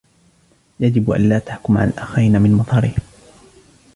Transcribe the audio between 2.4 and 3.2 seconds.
من مظهرهم.